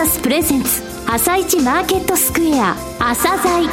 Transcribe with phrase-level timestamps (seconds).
[0.00, 3.68] サスプレゼンツ朝一マーケットスクエア朝鮮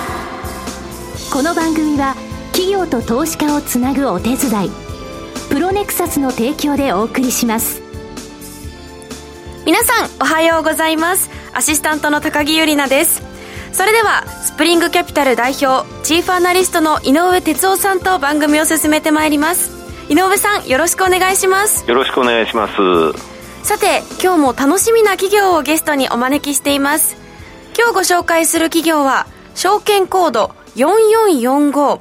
[1.32, 2.16] この番組は
[2.52, 4.70] 企業と投資家をつなぐお手伝い
[5.50, 7.82] プロネクサスの提供でお送りします。
[9.66, 11.30] 皆さんおはようございます。
[11.54, 13.24] アシスタントの高木由里奈です。
[13.72, 19.72] それではスプリングキャピタル代表チーフアナリストの井上哲夫さんと番組を進めてまいります。
[20.10, 21.88] 井上さんよろしくお願いします。
[21.88, 23.27] よろしくお願いします
[23.68, 27.18] さて今日も楽しみな企業をゲストにお招きしています
[27.78, 32.00] 今日ご紹介する企業は証券コード4445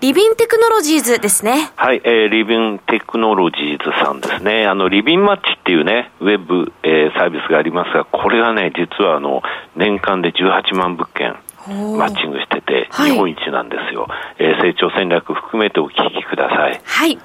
[0.00, 1.72] リビンテクノロジーズですね。
[1.74, 4.68] はい、えー、リビンテクノロジーズさんですね。
[4.68, 9.42] あの、リビンマッチっていうね、ウェブ、えー、サービスがありますが、これがね、実はあの、
[9.74, 11.34] 年間で18万物件、
[11.66, 14.02] マッチングしてて、日本一なんですよ。
[14.02, 16.80] はい、えー、成長戦略含めてお聞きください。
[16.84, 17.18] はい。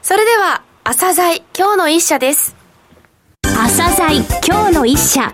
[0.00, 2.61] それでは、朝鮮今日の一社です。
[3.64, 5.32] 朝鮮今日の一社。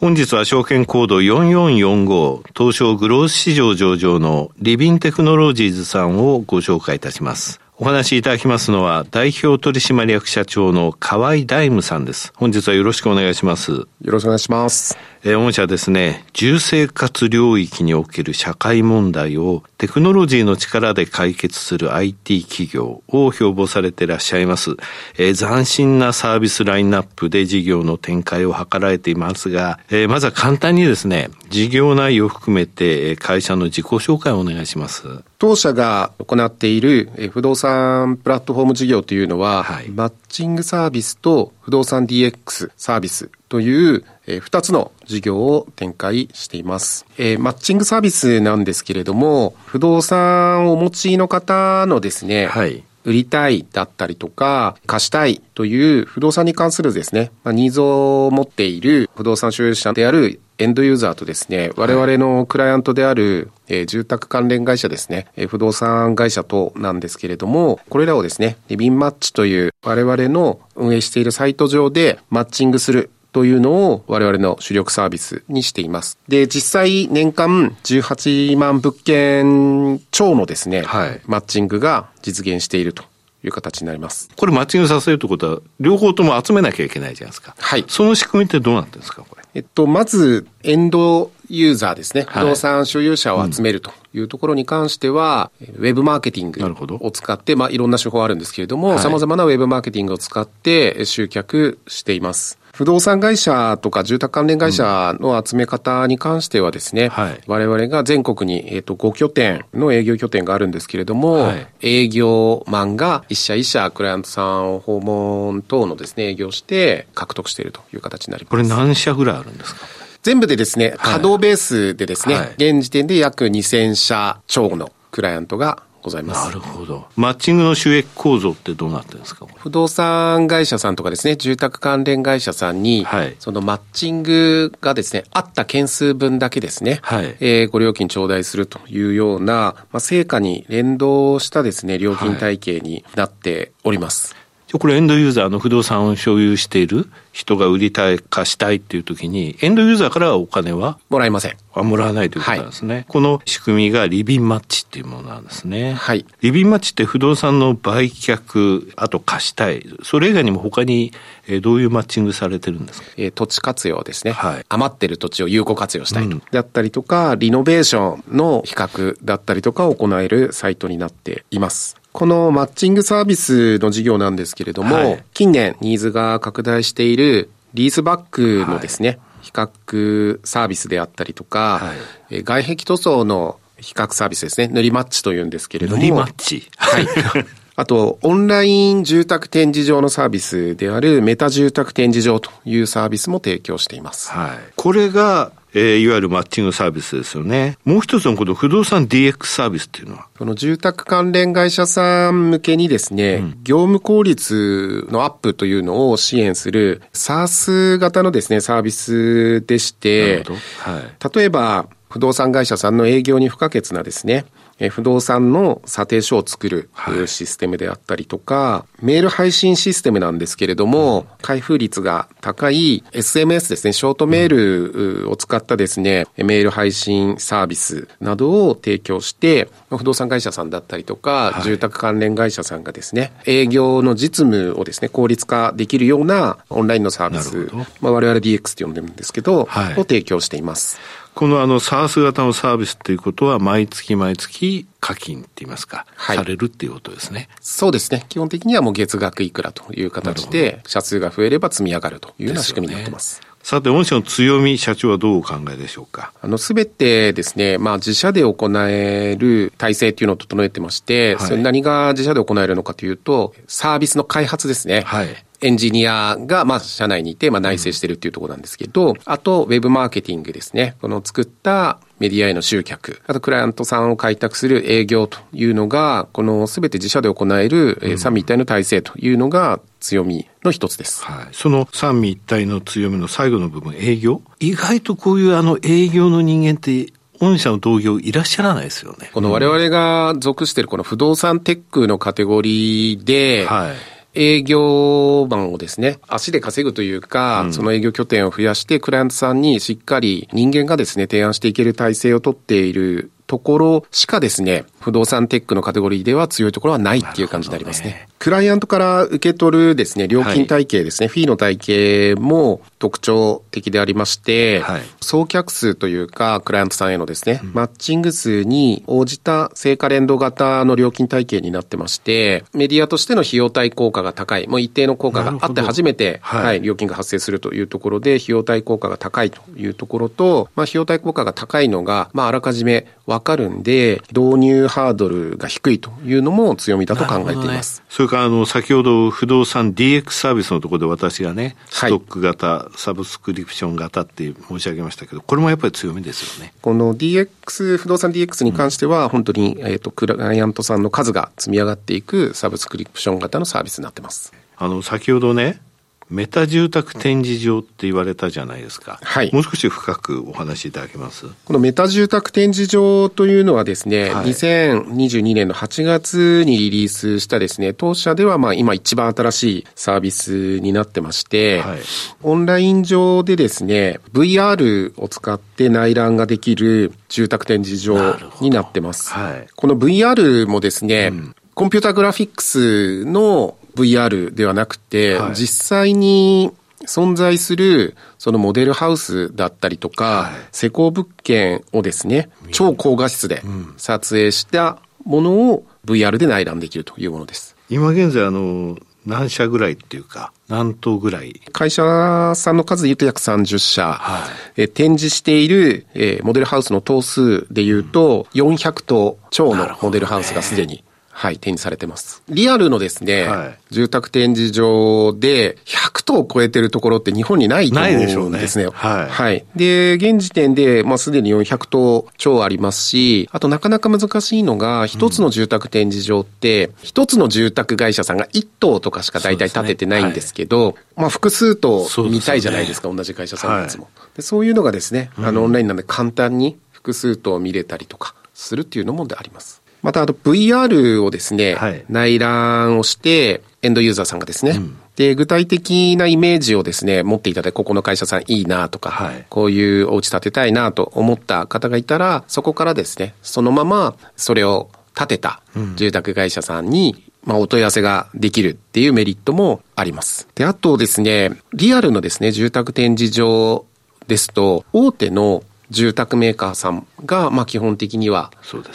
[0.00, 7.60] 本日は証券コード4445東証グロース市場上場のリビンテクノロジーズさんをご紹介いたします。
[7.76, 12.32] お話しいただきますのは代表取締役社長の河合大夢さんです。
[12.36, 13.72] 本日はよろしくお願いします。
[13.72, 14.98] よろしくお願いします。
[15.26, 24.72] えー、御社ですね、住生活領域における社会問題をテクノロジーの力で解決する IT 企業を標榜されていらっしゃいます。
[25.16, 35.04] えー、斬新なサービスラインナップで事業の展開を図られていますが、えー、まずは簡単にですね、事業内容を含めて会社の自己紹介をお願いします。
[35.38, 47.06] 当社が行っている不動産プラットフォーム事業というのは、はい、マッチングサービスと不動産 DX サービスというえ2つの事業を展開しています。
[47.18, 76.18] えー、マッチングサービスなんですけれども、不動産をお持ちの方のですね、はい、売りたいだったりとか、貸したいという不動産に関するですね、まあ、ニーズを持っている不動産所有者であるエンドユーザーとですね、我々のクライアントである、えー、住宅関連会社ですね、えー、不動産会社となんですけれども、これらをですね、リビンマッチという我々の運営しているサイト上でマッチングするというのを我々の主力サービスにしています。
[76.28, 83.02] で、実際年間18万物件超のですね、はい、マッチングが実現していると
[83.42, 84.30] いう形になります。
[84.36, 87.56] これマッチングさせるということは、両方とも集めなきゃいけないじゃないですか。
[87.58, 87.84] はい。
[87.88, 89.42] その仕組みってどうなんですか、これ？
[89.56, 96.60] えっと、まず、エンドユーザーですね、不動産所有者を集めるというところに関しては、うん、ウェブマーケティング
[97.00, 102.58] を使って、まあ、いろんな手法あるんですけれども、さまざまなウェブマーケティングを使って集客しています。
[102.74, 118.50] 不動産会社とか住宅関連会社の集め方に関してはですね、うんはい、我々が全国に、えーと、5拠点の営業拠点があるんですけれども、はい、営業マンが一社一社クライアントさんを訪問等のですね、営業して獲得しているという形になります。
[118.50, 119.80] これ何社ぐらいあるんですか？
[120.24, 126.48] 全部でですね、稼働ベースでですね、はい、現時点で約2000社超のクライアントがございます。
[126.48, 127.06] なるほど。
[127.16, 129.46] マッチングの収益構造ってどうなってるんですか？
[129.56, 144.34] 不動産会社さんとかですね、住宅関連会社さんに、はい、そのマッチングがですね、あった件数分だけですね、はい、えー、ご料金頂戴するというような、まあ、成果に連動したですね、料金体系になっております。
[144.34, 144.43] はい
[144.78, 151.56] これエンドユーザーの不動産を所有している人が売りたい、貸したいっていう時に、エンドユーザーからはお金はもらえません。
[151.74, 152.94] あ、もらわないということなんですね。
[152.94, 155.94] はい、この仕組みがリビンマッチっていうものなんですね。
[155.94, 156.24] はい。
[156.40, 159.86] リビンマッチって不動産の売却、あと貸したい。
[160.02, 161.12] それ以外にも他に、
[161.46, 163.08] えー、どういうマッチングされてるんですか？
[163.16, 164.32] えー、土地活用ですね。
[164.32, 164.66] はい。
[164.68, 166.36] 余ってる土地を有効活用したいと。
[166.36, 171.96] うん、だったりとか、リノベーションの比較だったりとかを行えるサイトになっています。
[172.14, 181.92] このマッチングサービスの事業なんですけれども、はい、近年ニーズが拡大しているリースバックのですね、はい、比較サービスであったりとか、は
[182.30, 185.98] い、外壁塗装の比較サービスですね、塗りマッチというんですけれども。
[186.00, 187.08] 塗りマッチはい。
[187.74, 194.30] あと、オンライン住宅展示場のサービスであるメタ住宅展示場というサービスも提供しています。
[194.30, 194.72] はい。
[194.76, 197.76] これがえー、いわゆるマッチングサービスですよね。
[197.84, 200.28] もう一つのこの不動産 DX サービスっていうのは？
[200.38, 210.44] この住宅関連会社さん向けにですね、うん、業務効率のアップというのを支援する SARS 型のですね、サービスでして、
[210.78, 214.44] はい、例えば、不動産会社さんの営業に不可欠なですね、
[214.78, 216.90] え不動産の査定書を作る、
[217.26, 240.98] システムであったりとか、メール配信システムなんですけれども、開封率が高い SMS ですね、ショートメールを使ったですね、メール配信サービスなどを提供して、不動産会社さんだったりとか、はい、住宅関連会社さんがですね、営業の実務をですね、効率化できるようなオンラインのサービス、まあ、我々 DX って呼んでるんですけど、はい、を提供しています。
[241.34, 247.48] このあの、サース型のサービスっていうことは、毎月毎月課金って言いますか、はい、されるっていうことですね。
[247.60, 248.24] そうですね。
[248.28, 253.40] 基本的にはもう月額いくらという形で、社数が増えれば積み上がるというような仕組みになってます。
[253.64, 256.32] さて、御社の強み、社長はどうお考えでしょうか？
[256.42, 265.00] あの、すべてですね、まあ、自社で行える体制っていうのを整えてまして、はい、それ何が自社で行えるのかというと、サービスの開発ですね。
[265.06, 265.44] はい。
[265.64, 270.94] エンジニアが、まあ、社内にいて、まあ、内製してるっていうところなんですけど、うん、あと、ウェブマーケティングですね。
[271.00, 281.24] この作ったメディアへの集客、あとクライアントさんを開拓する営業というのが、このすべて自社で行える、うん、三位一体の体制というのが強みの一つです。
[281.24, 281.48] はい。
[281.52, 284.42] その三位一体の強みの最後の部分、営業？
[284.60, 289.30] 意外とこういうあの営業の人間って御社の同業いらっしゃらないですよね。
[289.32, 293.94] この我々が属しているこの不動産テックのカテゴリーで、はい。
[294.34, 308.04] 営業マンをですね、足で稼ぐというか、うん、その営業拠点を増やして、クライアントさんにしっかり人間がですね、提案していける体制をとっているところしかですね、不動産テックのカテゴリーでは強いところはないっていう感じになりますね。
[308.04, 308.28] ね。
[308.38, 338.00] クライアントから受け取るですね、料金体系ですね、はい、フィーの体系も特徴的でありまして、はい、総客数というか、クライアントさんへのですね、うん、マッチング数に応じた成果連動型の料金体系になってまして、メディアとしての費用対効果が高い、もう一定の効果があって初めて、はい、はい、料金が発生するというところで、費用対効果が高いというところと、まあ、費用対効果が高いのが、まあ、あらかじめわかるんで、導入ハードルが低いというのも強みだと考えています。
[338.00, 346.72] ね、それから、あの、先ほど不動産 DX サービスのところで私がね、ストック型、はい、サブスクリプション型って申し上げましたけど、これもやっぱり強みですよね。
[346.80, 354.52] この DX、不動産 DX に関しては、本当に、えっ、ー、と、クライアントさんの数が積み上がっていくサブスクリプション型のサービスになってます。
[354.76, 355.80] あの、先ほどね、
[356.30, 359.18] メタ住宅展示場って言われたじゃないですか。
[359.22, 359.50] はい。
[359.52, 361.46] もう少し深くお話しいただけます？
[361.64, 371.98] このメタ住宅展示場というのはですね、はい、2022年の8月にリリースしたですね、当社ではまあ今一番新しいサービスになってまして、はい、
[372.42, 379.32] オンライン上でですね、VR を使って内覧ができる住宅展示場になってます。
[379.32, 386.72] はい、この VR もですね、うん、コンピュータグラフィックスの VR ではなくて、はい、実際に
[387.06, 393.62] 存在するそのモデルハウスだったりとか、はい、施工物件をですね、超高画質で
[393.96, 397.76] 撮影したものを VR で内覧できるというものです。
[397.90, 401.60] 今現在あの、何社ぐらいっていうか、何棟ぐらい？
[401.72, 404.46] 会社さんの数で言うと約30社、は
[404.76, 411.04] い、え展示している、えモデルハウスの棟数で言うと、400棟超のモデルハウスがすでに
[411.36, 412.44] はい、展示されてます。
[412.48, 418.08] リアルのですね、はい、住宅展示場で100棟を超えてるところって日本にないと思
[418.46, 418.84] うんですね。
[418.84, 419.28] ねはい。
[419.28, 419.64] はい。
[419.74, 434.42] で、現時点で、まあ、すでに400棟超ありますし、あとなかなか難しいのが、一つの住宅展示場って、一、つの住宅会社さんが1棟とかしか大体建ててないんですけど、ねはい、まあ、複数棟見たいじゃないですか、すね、同じ会社さんのやつも、はい、で。
[434.42, 439.83] そういうのがですね、あの、オンラインなんで簡単に複数棟見れたりとかするっていうのもあります。
[440.04, 455.62] また、あと VR をですね、はい、内覧をして、エンドユーザーさんがですね、うん、で、具体的なイメージをですね、持っていただいて、ここの会社さんいいなとか、はい、こういうお家建てたいなと思った方がいたら、そこからですね、そのままそれを建てた
[455.96, 460.48] 住宅会社さんに、まあ、お問い合わせができるっていうメリットもあります。
[460.54, 463.86] で、あとですね、リアルのですね、住宅展示場
[464.26, 468.50] ですと、大手の住宅メーカーさんが、まあ基本的には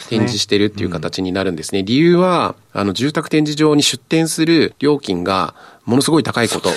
[0.08, 1.70] 展示してるっていう形になるんですね。
[1.70, 5.54] すねうん、理由は、あの、住宅展示場に出店する料金が
[5.84, 6.70] ものすごい高いこと。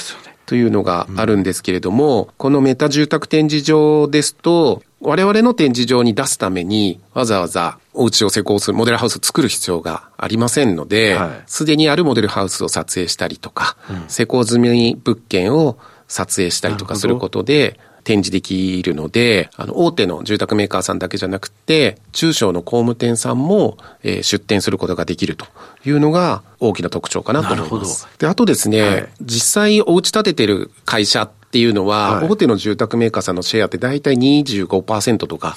[0.45, 15.77] というのがあるんですけれども、うん、このメタ住宅展示場ですと、我々の展示場に出すために、わざわざお家を施工する、モデルハウスを作る必要がありませんので、す、で、にあるモデルハウスを撮影したりとか、うん、施工済み物件を
[16.07, 25.45] 撮影したりとかすることで、展示できるので、あの、大手の住宅メーカーさんだけじゃなくて、中小の工務店さんも、えー、出店することができると
[25.85, 28.07] いうのが大きな特徴かなと思います。
[28.19, 35.55] で、あとですね、はい、実際お家建ててる会社っていうのは、はい、大手の住宅メーカーさんのシェアって大体25%とか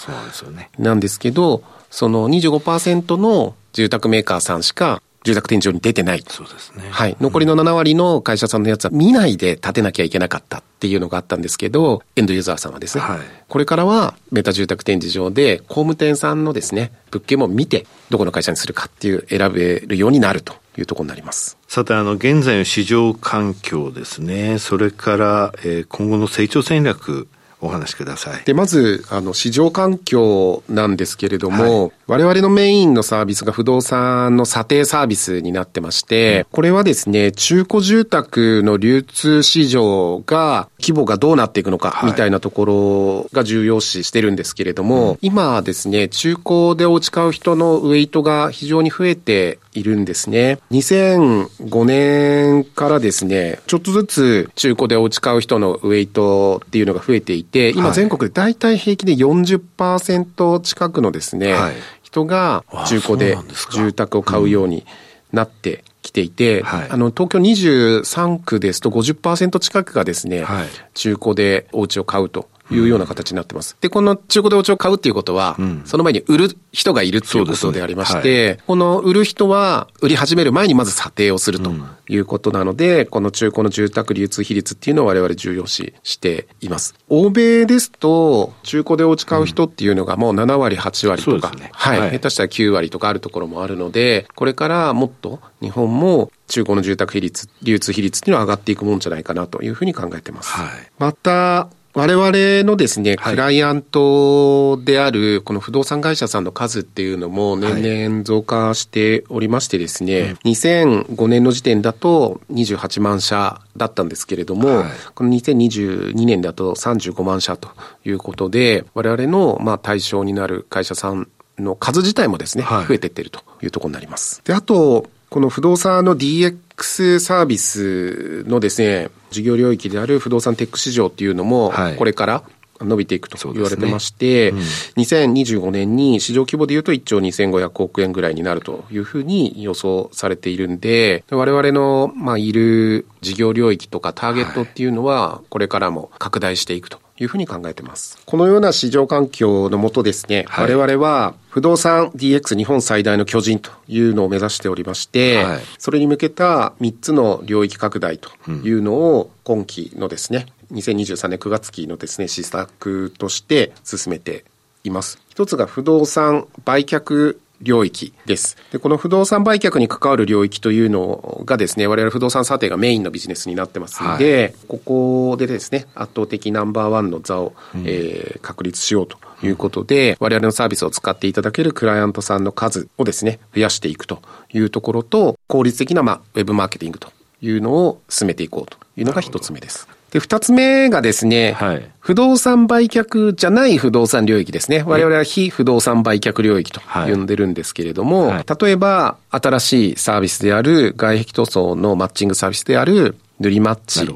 [0.79, 6.23] なんですけど、その25%の住宅メーカーさんしか住宅展示場に出てない。
[6.29, 6.85] そうですね。
[6.89, 7.17] はい。
[7.21, 13.19] 残りの7割の会社さんのやつは見ないで建てなきゃいけなかったっていうのがあったんですけど、エンドユーザーさんはですね、はい、
[13.49, 21.59] これからはメタ住宅展示場で工務店さんのですね、物件も見て、どこの会社にするかっていう選べるようになるというところになります。
[21.67, 27.27] さて、あの、現在の市場環境ですね、それから、えー、今後の成長戦略、
[27.61, 28.45] お話しください。
[28.45, 50.59] で、まず、あの、市場環境なんですけれども、はい、我々のメインのサービスが不動産の査定サービスになってまして、うん、これはですね、中古住宅の流通市場が規模がどうなっていくのか、みたいなところが重要視してるんですけれども、はい、今ですね、中古でお家買う人のウェイトが非常に増えているんですね。
[50.71, 61.75] 2005年からですね、ちょっとずつ中古でお家買う人のウェイトっていうのが増えていて、今全国で大体平均で40%近くのですね、はい、
[62.17, 63.37] 人が中古で
[63.71, 64.87] 住宅を買うように
[65.33, 73.77] なってきていて、はい、あの、東京23区ですと50%近くがですね、はい、中古でお家を買うというような形になってます。
[73.81, 81.73] で、この中古でお家を買うっていうことは、うん、その前に売る人がいるっていうことでありまして、ねはい、この売る人は売り始める前にまず査定をすると
[82.09, 86.95] いうことなので、うん、この中古の住宅流通比率っていうのを我々重要視しています。
[87.09, 100.53] 欧米ですと、中古でお家買う人っていうのがもう7割、8割とか、ね、はい、はい、下手したら9割とかあるところもあるので、これからもっと日本も中古の住宅比率、流通比率っていうのは上がっていくもんじゃないかなというふうに考えてます。
[100.53, 100.69] はい、
[100.99, 102.31] また、我々
[102.63, 114.85] のですね、クライアントである、この不動産会社さんの数っていうのも年々増加しておりましてですね、2005年の時点だと28万社だったんですけれども、
[115.15, 117.71] この2022年だと35万社と
[118.05, 124.43] いうことで、我々のまあ対象になる会社さんの数自体もですね、増えていっているというところになります。
[124.45, 132.43] で、あと、この不動産の DX サービスのですね、事業領域である不動産テック市場っていうのも、これから
[132.81, 134.61] 伸びていくと言われてまして、ねう
[135.01, 148.19] ん、2025年に市場規模でいうと1兆2500億円ぐらいになるというふうに予想されているんで、我々の、まあ、いる事業領域とかターゲットっていうのは、これからも拡大していくというふうに考えています。
[148.27, 164.45] このような市場環境のもとですね、はい、我々は不動産 DX 日本最大の巨人というのを目指しておりまして、はい、それに向けた3つの領域拡大というのを今期のですね、2023年9月期のですね、施策として進めて
[164.85, 165.19] います。
[165.29, 168.57] 一つが不動産売却領域です。
[168.73, 184.21] で、この不動産売却に関わる領域というのがですね、我々不動産査定がメインのビジネスになってますので、はい、ここでですね、圧倒的ナンバーワンの座を、うん、えー、確立しようということで、うん、我々のサービスを使っていただけるクライアントさんの数をですね、増やしていくと
[184.53, 187.11] いうところと、効率的な、まあ、ウェブマーケティングと
[187.41, 189.89] いうのを進めていこうというのが一つ目です。
[190.17, 194.83] で、二つ目がですね、はい、不動産売却じゃない不動産領域ですね。
[194.87, 204.07] 我々は非不動産売却領域と呼んでるんですけれども、はい、例えば、新しいサービスである外壁塗装のマッチングサービスである塗りマッチ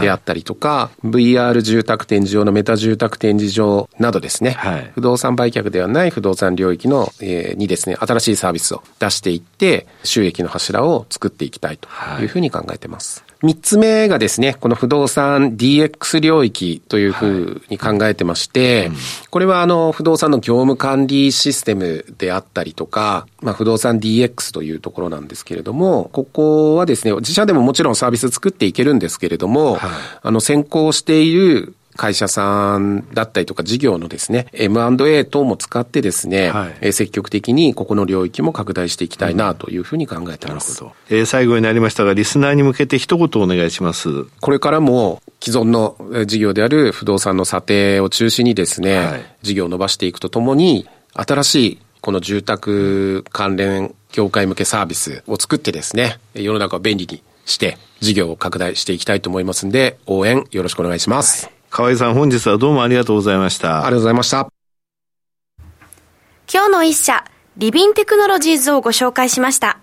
[0.00, 11.88] であったりとか、はい、VR 住宅展示場のメタ住宅展示場などですね、はい、不動産売却ではない不動産領域の、えー、にですね、新しいサービスを出していって、収益の柱を作っていきたいと
[12.20, 12.24] い。
[12.24, 13.24] うふうに考えています。
[13.44, 18.94] 三つ目がですね、この不動産 DX 領域というふうに考えてまして、はいうん、
[19.28, 29.90] これはあの、不動産の業務管理システムであったりとか、まあ、不動産 DX というところなんですけれども、ここはですね、自社でももちろんサービス作っていけるんですけれども、はい、
[30.22, 40.82] あの、先行している会社さんだったりとか事業のですね、M&A 等も使ってですね、はい、積極的にここの領域も拡大していきたいなというふうに考えてます。
[40.84, 44.24] うん、えー、最後になりましたが、リスナーに向けて一言お願いします。
[44.40, 45.96] これからも既存の
[46.26, 61.46] 事業である不動産の査定を中心にですね、はい、事業を伸ばしていくとともに、新しいこの住宅関連業界向けサービスを作ってですね、世の中を便利にして事業を拡大していきたいと思いますんで、応援よろしくお願いします。
[61.46, 63.78] はい河合さん本日はどうもありがとうございました。
[63.78, 64.48] ありがとうございました。
[66.48, 67.24] 今日の一社、
[67.56, 69.78] リビンテクノロジーズをご紹介しました。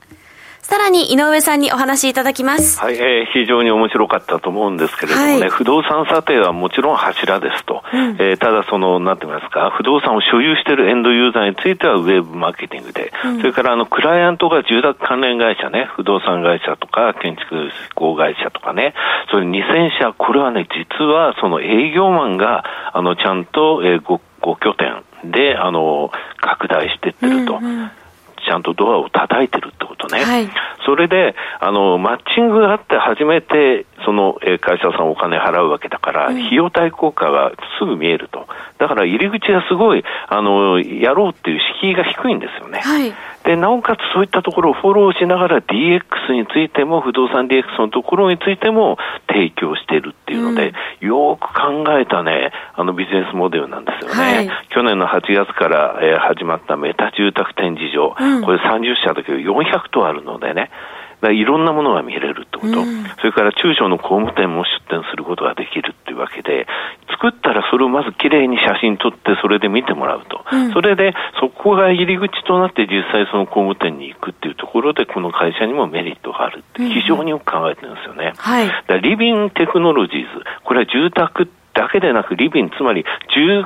[0.71, 2.79] さらに井上さんにお話しいただきます。
[2.79, 7.83] はい、えー、非常に面白かったと思うんですけれどもね、はい、不動産査定はもちろん柱ですと。
[7.93, 18.93] うん、えー、ただその、なんて言いますか、不動産を所有しているエンドユーザーについてはウェブマーケティングで、うん、それからあの、クライアントが住宅関連会社ね、不動産会社とか建築施工会社とかね、
[19.29, 22.63] それ2000社、これはね、実はその営業マンが、
[22.93, 27.57] あの、ちゃんと、えー、ご、ご拠点、で、あの、拡大してってると。
[27.57, 27.91] うんうん
[28.45, 30.23] ちゃんとドアを叩いてるってことね。
[30.23, 30.49] はい、
[30.85, 38.47] それで、あの、マッチングがあって初めて、その、え会社さんお金払うわけだから、うん、費用対効果がすぐ見えると。
[38.77, 42.79] だから入り口がすごい、あの、やろうっていう敷居が低いんですよね。
[42.79, 54.35] はい、で、なおかつそういったところをフォローしながら DX についても、不動産 DX のところについても提供しているっていうので、うん、よく考えたね、あのビジネスモデルなんですよね。
[54.35, 60.69] はい、去年の8月から、えー、始まったメタ住宅展示場、うん、これ30社だけど400棟あるのでね、
[61.29, 66.65] いろんなものが見れるってこと、うん、それから中小の工務店も出店することができるっていうわけで、
[67.09, 78.33] 作ったらそれをまずきれいに写真撮って、それで見てもらうと、うん、それでそこが入り口となって、実際その工務店に行くっていうところで、この会社にもメリットがあるって、非常によく考えてるんですよね。
[78.33, 83.65] うんはい、だリビングテクノロジーズ、これは住宅だけでなく、リビング、つまり住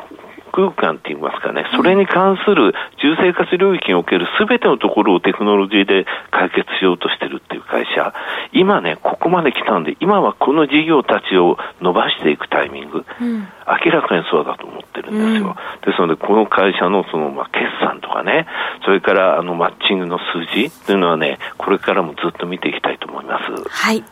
[0.56, 8.14] 空間って言いますかね、それに関する住生活領域におけるすべてのところをテクノロジーで解決しようとしてるっていう会社、
[8.54, 13.48] 今ね、ここまで来たんで、今はこの事業たちを伸ばしていくタイミング、うん、
[13.84, 15.58] 明らかにそうだと思ってるんですよ。
[15.58, 18.48] うん、ですので、この会社のその、まあ、決算とかね、
[18.86, 23.70] それからあのマッチングの数字というのはね、これからもずっと見ていきたいと思います。
[23.70, 24.04] はい。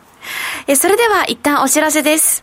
[0.67, 2.42] えそれでは一旦お知らせです。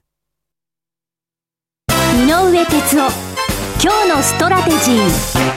[2.13, 3.09] 井上哲夫
[3.81, 5.51] 今日のストラテジー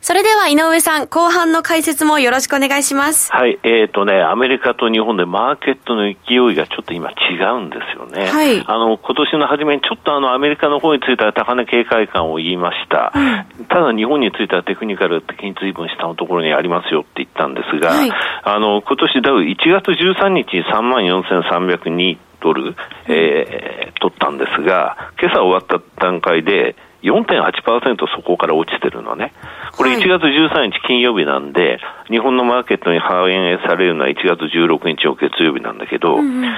[0.00, 3.30] それでは井上さん、後半の解説もよろしくお願いします。
[3.30, 8.30] はい、えっ、ー、とね、アメリカと日本でマーケットの勢いがちょっと今違うんですよね。
[8.30, 8.64] はい。
[8.66, 13.12] あの、今年の初めにちょっとあの、アメリカの方については高値警戒感を言いました。
[13.14, 18.10] うん、ただ日本についてはテクニカル的に随分下のところにありますよって言ったんですが、はい、
[18.44, 22.76] あの、今年ダウ1月13日に34,302ドル、
[23.08, 29.32] えー、取ったんですが、今朝終わった段階で4.8%そこから落ちてるのね。
[29.72, 36.50] これ1月13日金曜日なんで、日本のマーケットに反映されるのは1月16日の月曜日なんだけど、1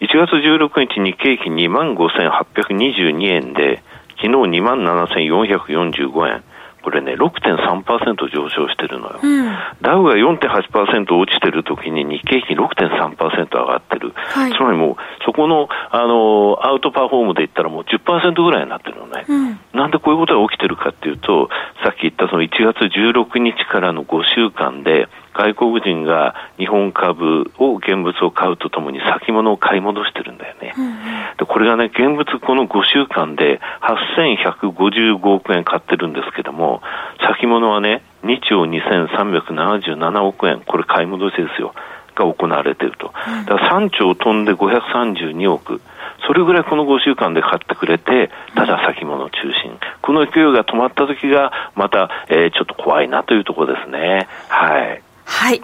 [0.00, 3.82] 月16日日経平均2万5822円で、
[4.20, 6.44] 昨日2万7445円。
[6.82, 9.20] これね、6.3%上昇してるのよ。
[9.22, 14.12] うん、ダウが4.8%落ちてる時に日経平均6.3%上がってる。
[14.14, 19.24] はい、つまりもう、そこの、あの、アウトパフォームで言ったらもう10%ぐらいになってるのね。
[19.28, 21.48] うん、なんでこういうことが起きてるかっていうと、
[21.84, 30.74] さっき言ったその1月16日からの5週間で、外国人が日本株を現物を買うとともに先物を買い戻してるんだよね。
[30.76, 31.02] うん、で
[31.46, 36.82] これがね、現物この5週間で8155億円買ってるんですけども、
[37.26, 41.74] 先物はね、2兆2377億円、これ買い戻しですよ。
[42.14, 43.12] が行われていると。
[43.46, 45.80] だから3兆飛んで532億。
[46.26, 49.78] それぐらいこの5週間で買ってくれて、ただ先物中心。
[50.02, 54.28] この勢いが止まった時が、また、えー、ちょっと怖いなというところですね。
[54.48, 55.02] はい。
[55.24, 55.62] はい。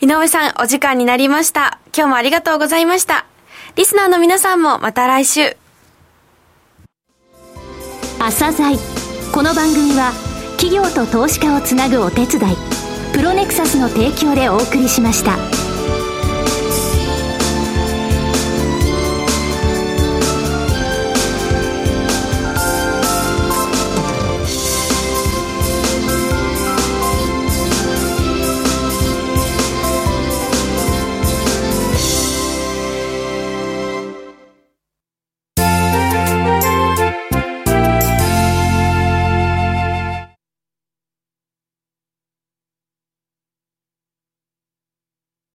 [0.00, 1.78] 井上さん、お時間になりました。
[1.96, 3.24] 今日もありがとうございました。
[3.76, 5.54] リスナーの皆さんもまた来週。
[8.18, 8.78] 朝鮮
[9.34, 10.12] この番組は
[10.58, 12.56] 企業と投資家をつなぐお手伝い
[13.12, 15.55] プロネクサスの提供でお送りしました。